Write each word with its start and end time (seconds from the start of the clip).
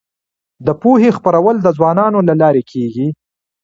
د 0.65 0.67
پوهې 0.81 1.09
خپرول 1.17 1.55
د 1.61 1.67
ځوانانو 1.77 2.19
له 2.27 2.33
لارې 2.41 2.63
کيږي. 2.71 3.07